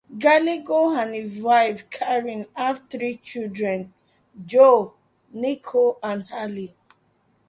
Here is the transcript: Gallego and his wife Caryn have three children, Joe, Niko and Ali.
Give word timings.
Gallego 0.17 0.95
and 0.97 1.13
his 1.13 1.37
wife 1.39 1.87
Caryn 1.91 2.47
have 2.55 2.89
three 2.89 3.17
children, 3.17 3.93
Joe, 4.47 4.95
Niko 5.31 5.97
and 6.01 6.25
Ali. 6.33 6.73